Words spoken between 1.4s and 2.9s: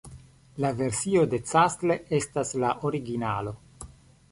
Castle estas la